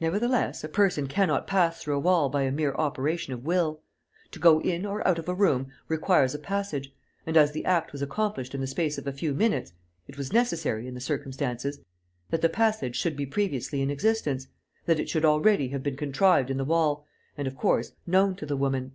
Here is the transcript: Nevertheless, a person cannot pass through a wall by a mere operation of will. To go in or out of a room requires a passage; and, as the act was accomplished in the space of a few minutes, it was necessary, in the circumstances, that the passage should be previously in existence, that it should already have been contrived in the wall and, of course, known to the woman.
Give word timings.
Nevertheless, 0.00 0.62
a 0.62 0.68
person 0.68 1.08
cannot 1.08 1.48
pass 1.48 1.82
through 1.82 1.96
a 1.96 1.98
wall 1.98 2.28
by 2.28 2.42
a 2.42 2.52
mere 2.52 2.72
operation 2.74 3.32
of 3.32 3.44
will. 3.44 3.80
To 4.30 4.38
go 4.38 4.60
in 4.60 4.86
or 4.86 5.04
out 5.04 5.18
of 5.18 5.28
a 5.28 5.34
room 5.34 5.72
requires 5.88 6.36
a 6.36 6.38
passage; 6.38 6.94
and, 7.26 7.36
as 7.36 7.50
the 7.50 7.64
act 7.64 7.90
was 7.90 8.00
accomplished 8.00 8.54
in 8.54 8.60
the 8.60 8.68
space 8.68 8.96
of 8.96 9.08
a 9.08 9.12
few 9.12 9.34
minutes, 9.34 9.72
it 10.06 10.16
was 10.16 10.32
necessary, 10.32 10.86
in 10.86 10.94
the 10.94 11.00
circumstances, 11.00 11.80
that 12.28 12.42
the 12.42 12.48
passage 12.48 12.94
should 12.94 13.16
be 13.16 13.26
previously 13.26 13.82
in 13.82 13.90
existence, 13.90 14.46
that 14.86 15.00
it 15.00 15.08
should 15.08 15.24
already 15.24 15.70
have 15.70 15.82
been 15.82 15.96
contrived 15.96 16.48
in 16.48 16.56
the 16.56 16.64
wall 16.64 17.04
and, 17.36 17.48
of 17.48 17.56
course, 17.56 17.90
known 18.06 18.36
to 18.36 18.46
the 18.46 18.56
woman. 18.56 18.92